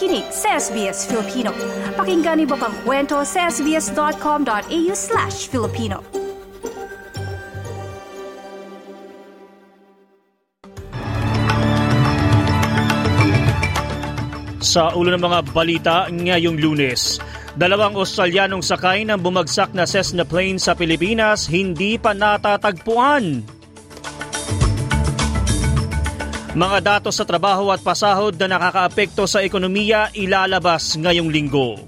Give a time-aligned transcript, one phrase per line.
[0.00, 1.52] nakikinig sa SBS Filipino.
[1.92, 6.00] Pakinggan niyo pang kwento sa sbs.com.au slash Filipino.
[14.64, 17.20] Sa ulo ng mga balita ngayong lunes,
[17.60, 23.59] dalawang Australianong sakay ng bumagsak na Cessna plane sa Pilipinas hindi pa natatagpuan.
[26.50, 31.78] Mga datos sa trabaho at pasahod na nakakaapekto sa ekonomiya ilalabas ngayong linggo.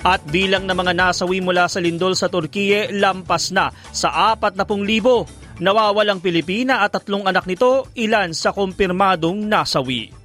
[0.00, 5.60] At bilang ng mga nasawi mula sa lindol sa Turkiye lampas na sa 40,000.
[5.60, 10.23] Nawawalang Pilipina at tatlong anak nito ilan sa kumpirmadong nasawi.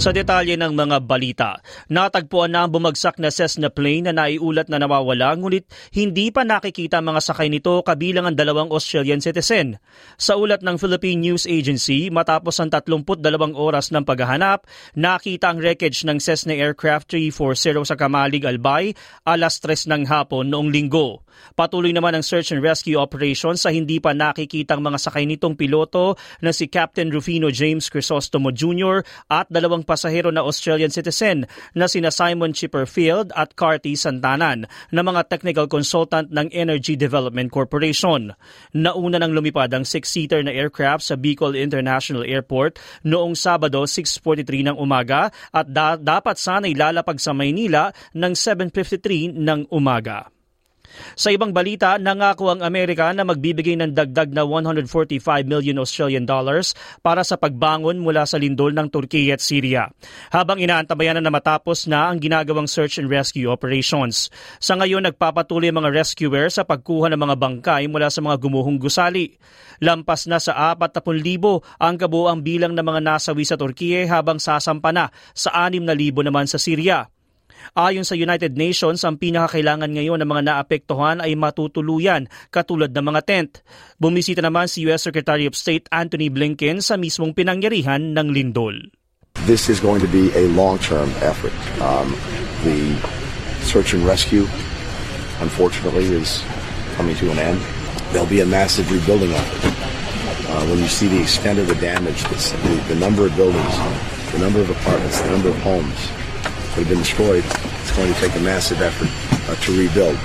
[0.00, 1.60] Sa detalye ng mga balita,
[1.92, 7.04] natagpuan na ang bumagsak na Cessna plane na naiulat na nawawala ngunit hindi pa nakikita
[7.04, 9.76] mga sakay nito kabilang ang dalawang Australian citizen.
[10.16, 13.20] Sa ulat ng Philippine News Agency, matapos ang 32
[13.52, 14.64] oras ng paghahanap,
[14.96, 18.96] nakita ang wreckage ng Cessna Aircraft 340 sa Kamalig, Albay
[19.28, 21.28] alas 3 ng hapon noong linggo.
[21.56, 26.16] Patuloy naman ang search and rescue operation sa hindi pa nakikitang mga sakay nitong piloto
[26.40, 29.04] na si Captain Rufino James Crisostomo Jr.
[29.28, 35.26] at dalawang pasahero na Australian citizen na sina Simon Chipperfield at Carty Santanan na mga
[35.26, 38.30] technical consultant ng Energy Development Corporation.
[38.70, 44.76] Nauna nang lumipad ang six-seater na aircraft sa Bicol International Airport noong Sabado 6.43 ng
[44.78, 50.30] umaga at da- dapat sana'y lalapag sa Maynila ng 7.53 ng umaga.
[51.14, 56.72] Sa ibang balita, nangako ang Amerika na magbibigay ng dagdag na 145 million Australian dollars
[57.00, 59.90] para sa pagbangon mula sa lindol ng Turkey at Syria.
[60.30, 64.32] Habang inaantabayan na matapos na ang ginagawang search and rescue operations.
[64.58, 68.78] Sa ngayon, nagpapatuloy ang mga rescuer sa pagkuha ng mga bangkay mula sa mga gumuhong
[68.80, 69.36] gusali.
[69.80, 75.08] Lampas na sa 40,000 ang kabuang bilang ng mga nasawi sa Turkey habang sasampa na
[75.32, 75.88] sa 6,000
[76.26, 77.08] naman sa Syria.
[77.78, 83.20] Ayon sa United Nations, ang pinakakailangan ngayon ng mga naapektuhan ay matutuluyan katulad ng mga
[83.22, 83.52] tent.
[84.02, 85.06] Bumisita naman si U.S.
[85.06, 88.74] Secretary of State Anthony Blinken sa mismong pinangyarihan ng lindol.
[89.46, 91.54] This is going to be a long-term effort.
[91.80, 92.12] Um,
[92.66, 92.98] the
[93.64, 94.44] search and rescue,
[95.40, 96.44] unfortunately, is
[96.96, 97.60] coming to an end.
[98.12, 99.62] There'll be a massive rebuilding effort.
[100.50, 103.74] Uh, when you see the extent of the damage, the, the number of buildings,
[104.32, 106.10] the number of apartments, the number of homes,
[106.74, 107.44] that have been destroyed,
[107.82, 109.10] it's going to take a massive effort
[109.50, 110.18] uh, to rebuild.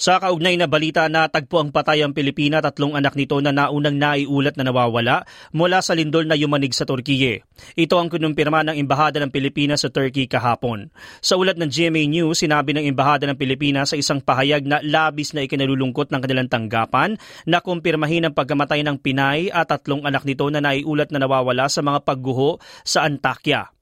[0.00, 4.00] Sa kaugnay na balita na tagpo ang patay ang Pilipina tatlong anak nito na naunang
[4.00, 7.44] naiulat na nawawala mula sa lindol na yumanig sa Turkiye.
[7.76, 10.88] Ito ang kinumpirma ng Embahada ng Pilipinas sa Turkey kahapon.
[11.20, 15.36] Sa ulat ng GMA News, sinabi ng Embahada ng Pilipinas sa isang pahayag na labis
[15.36, 20.48] na ikinalulungkot ng kanilang tanggapan na kumpirmahin ang pagkamatay ng Pinay at tatlong anak nito
[20.48, 22.56] na naiulat na nawawala sa mga pagguho
[22.88, 23.79] sa Antakya.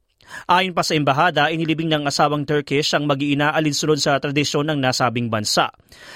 [0.49, 5.29] Ayon pa sa embahada, inilibing ng asawang Turkish ang mag-iina alinsunod sa tradisyon ng nasabing
[5.29, 5.69] bansa.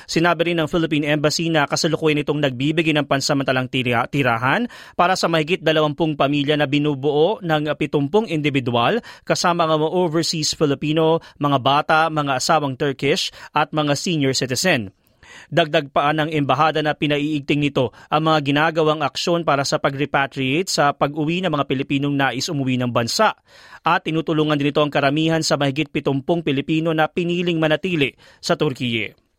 [0.06, 5.26] Sinabi rin ng Philippine Embassy na kasalukuyan itong nagbibigay ng pansamantalang tira- tirahan para sa
[5.26, 12.38] mahigit 20 pamilya na binubuo ng 70 individual kasama mga overseas Filipino, mga bata, mga
[12.38, 14.94] asawang Turkish at mga senior citizen.
[15.48, 20.92] Dagdag pa ng embahada na pinaiigting nito ang mga ginagawang aksyon para sa pag-repatriate sa
[20.92, 23.34] pag-uwi ng mga Pilipinong nais umuwi ng bansa.
[23.82, 29.31] At tinutulungan din ito ang karamihan sa mahigit 70 Pilipino na piniling manatili sa Turkiye.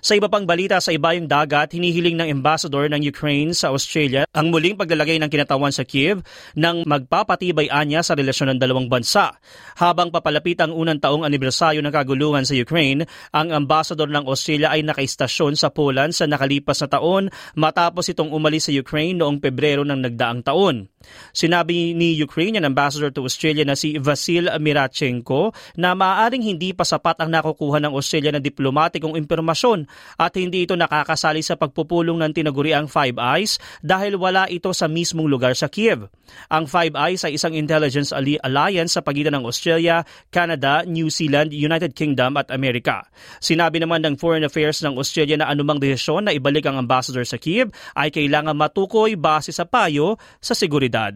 [0.00, 4.48] Sa iba pang balita sa ibayong dagat, hinihiling ng ambassador ng Ukraine sa Australia ang
[4.48, 6.24] muling paglalagay ng kinatawan sa Kiev
[6.56, 9.36] ng magpapatibay anya sa relasyon ng dalawang bansa.
[9.76, 14.86] Habang papalapit ang unang taong anibersaryo ng kaguluhan sa Ukraine, ang ambassador ng Australia ay
[14.86, 17.28] nakaistasyon sa Poland sa nakalipas na taon
[17.58, 20.88] matapos itong umalis sa Ukraine noong Pebrero ng nagdaang taon.
[21.30, 27.22] Sinabi ni Ukrainian Ambassador to Australia na si Vasil Mirachenko na maaaring hindi pa sapat
[27.22, 29.86] ang nakukuha ng Australia na diplomatikong impormasyon
[30.18, 35.30] at hindi ito nakakasali sa pagpupulong ng tinaguriang Five Eyes dahil wala ito sa mismong
[35.30, 36.10] lugar sa Kiev.
[36.50, 40.02] Ang Five Eyes ay isang intelligence alliance sa pagitan ng Australia,
[40.34, 43.06] Canada, New Zealand, United Kingdom at Amerika.
[43.38, 47.38] Sinabi naman ng Foreign Affairs ng Australia na anumang desisyon na ibalik ang ambassador sa
[47.38, 51.14] Kiev ay kailangan matukoy base sa payo sa seguridad seguridad.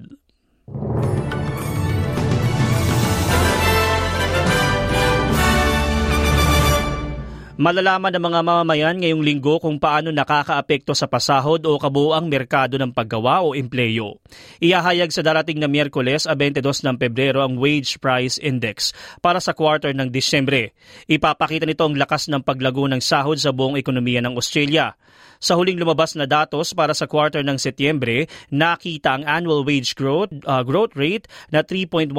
[7.62, 12.90] Malalaman ng mga mamamayan ngayong linggo kung paano nakakaapekto sa pasahod o kabuoang merkado ng
[12.90, 14.19] paggawa o empleyo.
[14.58, 18.90] Iyahayag sa darating na Miyerkules a 22 ng Pebrero ang Wage Price Index
[19.23, 20.75] para sa quarter ng Disyembre.
[21.06, 24.99] Ipapakita nito ang lakas ng paglago ng sahod sa buong ekonomiya ng Australia.
[25.43, 30.31] Sa huling lumabas na datos para sa quarter ng Setyembre, nakita ang annual wage growth,
[30.47, 32.15] uh, growth rate na 3.1%.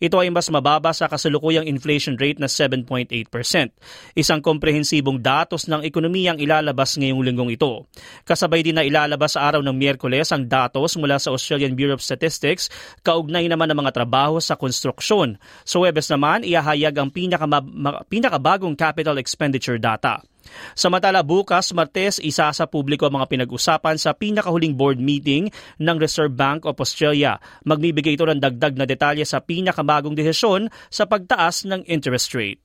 [0.00, 3.12] Ito ay mas mababa sa kasalukuyang inflation rate na 7.8%.
[4.16, 7.84] Isang komprehensibong datos ng ekonomiyang ilalabas ngayong linggong ito.
[8.24, 12.00] Kasabay din na ilalabas sa araw ng Miyerkules ang datos mula sa Australian Bureau of
[12.00, 12.72] Statistics
[13.04, 15.36] kaugnay naman ng mga trabaho sa konstruksyon.
[15.68, 17.12] Sa Webes naman, iahayag ang
[18.08, 20.24] pinakabagong capital expenditure data.
[20.72, 26.32] Samantala bukas, Martes, isa sa publiko ang mga pinag-usapan sa pinakahuling board meeting ng Reserve
[26.32, 27.36] Bank of Australia.
[27.68, 32.63] Magbibigay ito ng dagdag na detalye sa pinakamagong desisyon sa pagtaas ng interest rate.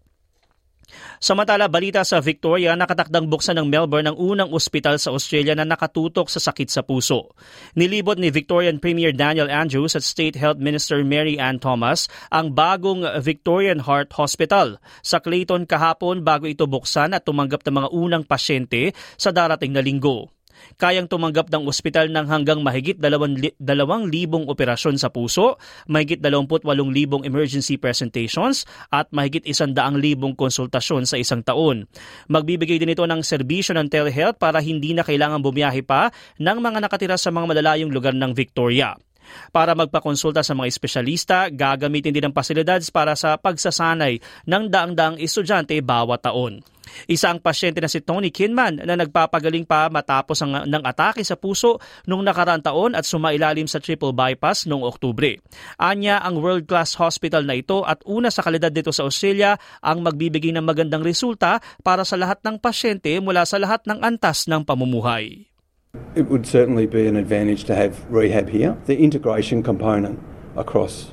[1.19, 6.31] Samantala, balita sa Victoria, nakatakdang buksan ng Melbourne ang unang ospital sa Australia na nakatutok
[6.31, 7.35] sa sakit sa puso.
[7.75, 13.03] Nilibot ni Victorian Premier Daniel Andrews at State Health Minister Mary Ann Thomas ang bagong
[13.19, 18.95] Victorian Heart Hospital sa Clayton kahapon bago ito buksan at tumanggap ng mga unang pasyente
[19.19, 20.38] sa darating na linggo
[20.77, 23.59] kayang tumanggap ng ospital ng hanggang mahigit 2,000
[24.47, 25.57] operasyon sa puso,
[25.89, 28.63] mahigit 28,000 emergency presentations
[28.93, 29.75] at mahigit 100,000
[30.37, 31.89] konsultasyon sa isang taon.
[32.29, 36.79] Magbibigay din ito ng serbisyo ng telehealth para hindi na kailangan bumiyahe pa ng mga
[36.85, 38.95] nakatira sa mga malalayong lugar ng Victoria.
[39.49, 45.77] Para magpakonsulta sa mga espesyalista, gagamitin din ang pasilidad para sa pagsasanay ng daang-daang estudyante
[45.81, 46.61] bawat taon.
[47.05, 51.37] Isa ang pasyente na si Tony Kinman na nagpapagaling pa matapos ang, ng atake sa
[51.37, 51.77] puso
[52.09, 55.37] noong nakaraang taon at sumailalim sa triple bypass noong Oktubre.
[55.77, 59.55] Anya, ang world-class hospital na ito at una sa kalidad dito sa Australia
[59.85, 64.49] ang magbibigay ng magandang resulta para sa lahat ng pasyente mula sa lahat ng antas
[64.49, 65.48] ng pamumuhay.
[66.13, 68.77] It would certainly be an advantage to have rehab here.
[68.85, 70.19] The integration component
[70.55, 71.11] across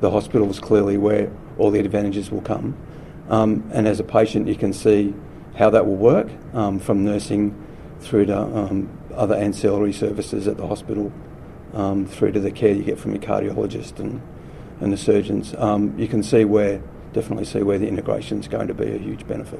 [0.00, 2.76] the hospital is clearly where all the advantages will come.
[3.30, 5.14] Um, and as a patient, you can see
[5.56, 7.54] how that will work um, from nursing
[8.00, 11.12] through to um, other ancillary services at the hospital,
[11.72, 14.20] um, through to the care you get from your cardiologist and,
[14.80, 15.54] and the surgeons.
[15.54, 16.82] Um, you can see where,
[17.14, 19.59] definitely see where the integration is going to be a huge benefit.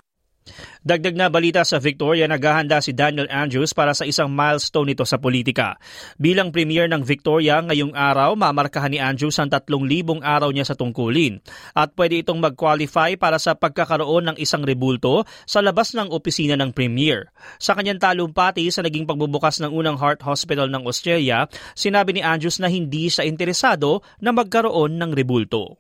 [0.81, 5.21] Dagdag na balita sa Victoria, naghahanda si Daniel Andrews para sa isang milestone nito sa
[5.21, 5.77] politika.
[6.17, 11.45] Bilang premier ng Victoria ngayong araw, mamarkahan ni Andrews ang 3,000 araw niya sa tungkulin
[11.77, 16.73] at pwede itong mag-qualify para sa pagkakaroon ng isang rebulto sa labas ng opisina ng
[16.73, 17.29] premier.
[17.61, 21.45] Sa kanyang talumpati sa naging pagbubukas ng unang heart hospital ng Australia,
[21.77, 25.77] sinabi ni Andrews na hindi siya interesado na magkaroon ng rebulto.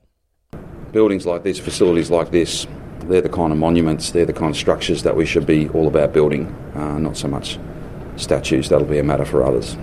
[0.92, 2.68] Buildings like this, facilities like this,
[3.08, 5.86] they're the kind of monuments, they're the kind of structures that we should be all
[5.86, 7.58] about building, uh, not so much
[8.16, 8.68] statues.
[8.68, 9.76] That'll be a matter for others.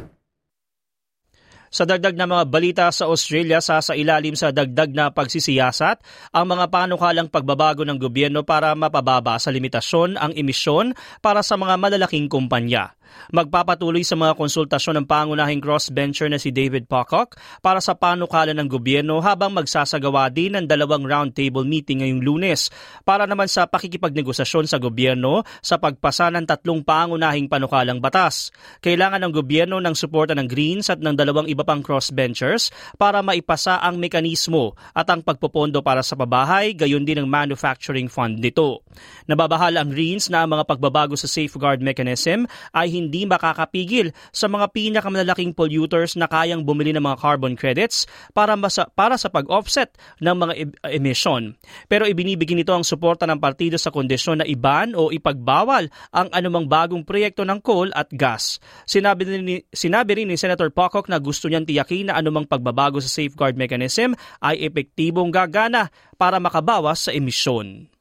[1.67, 5.99] Sa dagdag na mga balita sa Australia, sa sa ilalim sa dagdag na pagsisiyasat
[6.31, 11.75] ang mga panukalang pagbabago ng gobyerno para mapababa sa limitasyon ang emisyon para sa mga
[11.75, 12.95] malalaking kumpanya.
[13.35, 18.69] Magpapatuloy sa mga konsultasyon ng pangunahing crossbencher na si David Pocock para sa panukala ng
[18.71, 22.71] gobyerno habang magsasagawa din ng dalawang roundtable meeting ngayong lunes
[23.03, 28.55] para naman sa pakikipagnegosasyon sa gobyerno sa pagpasa ng tatlong pangunahing panukalang batas.
[28.79, 33.83] Kailangan ng gobyerno ng suporta ng Greens at ng dalawang iba pang crossbenchers para maipasa
[33.83, 38.86] ang mekanismo at ang pagpopondo para sa pabahay, gayon din ang manufacturing fund nito.
[39.27, 44.71] Nababahala ang Greens na ang mga pagbabago sa safeguard mechanism ay hindi makakapigil sa mga
[44.71, 50.35] pinakamalalaking polluters na kayang bumili ng mga carbon credits para, masa, para sa pag-offset ng
[50.35, 50.53] mga
[50.95, 51.57] emission.
[51.91, 56.69] Pero ibinibigyan nito ang suporta ng partido sa kondisyon na iban o ipagbawal ang anumang
[56.69, 58.61] bagong proyekto ng coal at gas.
[58.87, 63.11] Sinabi ni, sinabi rin ni Senator Pocock na gusto niyang tiyakin na anumang pagbabago sa
[63.11, 67.96] safeguard mechanism ay epektibong gagana para makabawas sa emisyon.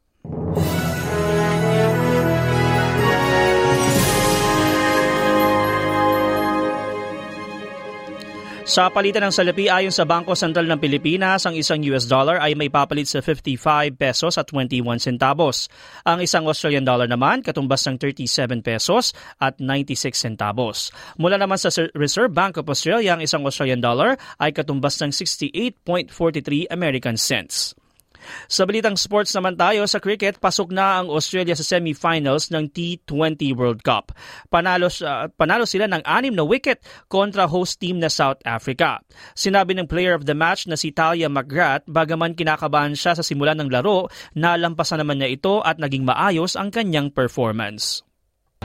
[8.67, 12.59] Sa palitan ng salapi ayon sa Bangko Sentral ng Pilipinas, ang isang US dollar ay
[12.59, 15.71] may papalit sa 55 pesos at 21 centavos.
[16.03, 20.91] Ang isang Australian dollar naman katumbas ng 37 pesos at 96 centavos.
[21.15, 26.67] Mula naman sa Reserve Bank of Australia, ang isang Australian dollar ay katumbas ng 68.43
[26.67, 27.79] American cents.
[28.47, 33.53] Sa balitang sports naman tayo sa cricket, pasok na ang Australia sa semifinals ng T20
[33.59, 34.15] World Cup.
[34.47, 36.79] Panalo, uh, panalo sila ng anim na wicket
[37.11, 39.03] kontra host team na South Africa.
[39.35, 43.59] Sinabi ng player of the match na si Talia McGrath, bagaman kinakabahan siya sa simula
[43.59, 44.07] ng laro,
[44.39, 48.06] nalampasan naman niya ito at naging maayos ang kanyang performance.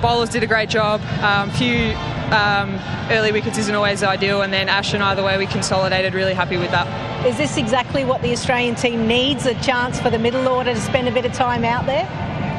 [0.02, 1.02] Bowlers did a great job.
[1.22, 1.94] Um, few
[2.32, 2.80] um,
[3.12, 6.14] early wickets isn't always ideal, and then Ash and either way we consolidated.
[6.14, 6.88] Really happy with that.
[7.26, 9.46] Is this exactly what the Australian team needs?
[9.46, 12.08] A chance for the middle order to spend a bit of time out there?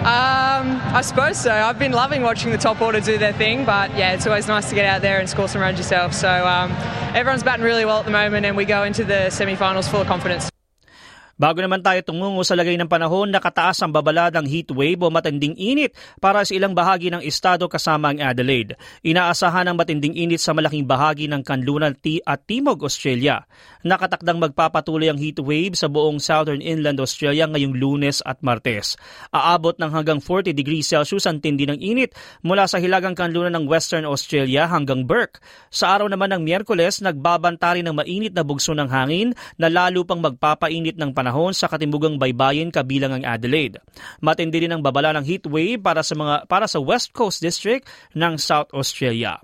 [0.03, 1.53] Um, I suppose so.
[1.53, 4.69] I've been loving watching the top order do their thing, but yeah, it's always nice
[4.69, 6.13] to get out there and score some runs yourself.
[6.13, 6.73] So um,
[7.15, 10.07] everyone's batting really well at the moment, and we go into the semi-finals full of
[10.07, 10.52] confidence.
[11.43, 15.11] Bago naman tayo tungungo sa lagay ng panahon, nakataas ang babala ng heat wave o
[15.11, 15.91] matinding init
[16.23, 18.79] para sa ilang bahagi ng estado kasama ang Adelaide.
[19.03, 23.43] Inaasahan ang matinding init sa malaking bahagi ng kanlunan at Timog, Australia.
[23.83, 28.95] Nakatakdang magpapatuloy ang heat wave sa buong Southern Inland Australia ngayong lunes at martes.
[29.35, 32.15] Aabot ng hanggang 40 degrees Celsius ang tindi ng init
[32.47, 35.43] mula sa hilagang kanlunan ng Western Australia hanggang Burke.
[35.75, 40.07] Sa araw naman ng Miyerkules, nagbabanta rin ng mainit na bugso ng hangin na lalo
[40.07, 43.81] pang magpapainit ng panahon panahon sa katimugang baybayin kabilang ang Adelaide.
[44.21, 47.89] Matindi rin ang babala ng heat wave para sa mga para sa West Coast District
[48.13, 49.41] ng South Australia.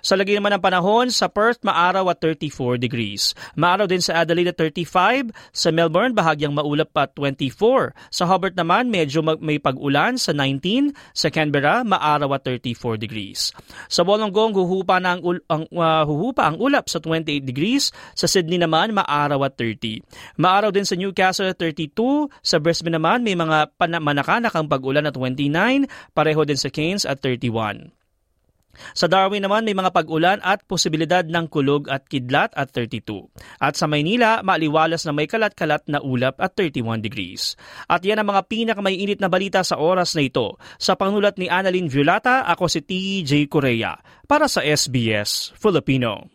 [0.00, 3.32] Sa lagi naman ng panahon, sa Perth maaraw at 34 degrees.
[3.54, 7.94] Maaraw din sa Adelaide at 35, sa Melbourne bahagyang maulap at 24.
[8.10, 13.50] Sa Hobart naman medyo may pag-ulan sa 19, sa Canberra maaraw at 34 degrees.
[13.88, 18.60] Sa Wollongong huhupa na ang, ang uh, huhupa ang ulap sa 28 degrees, sa Sydney
[18.60, 20.04] naman maaraw at 30.
[20.38, 25.14] Maaraw din sa Newcastle at 32, sa Brisbane naman may mga manakanak ang pag-ulan at
[25.16, 28.03] 29, pareho din sa Cairns at 31.
[28.92, 33.30] Sa Darwin naman may mga pag-ulan at posibilidad ng kulog at kidlat at 32.
[33.62, 37.56] At sa Maynila, maliwalas na may kalat-kalat na ulap at 31 degrees.
[37.88, 40.60] At yan ang mga pinakamainit na balita sa oras na ito.
[40.76, 46.28] Sa panulat ni Annalyn Violata, ako si TJ Korea para sa SBS Filipino.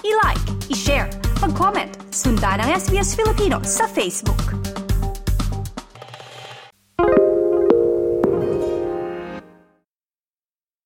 [0.00, 1.08] I-like, i-share,
[1.44, 4.79] mag-comment, sundan ang SBS Filipino sa Facebook.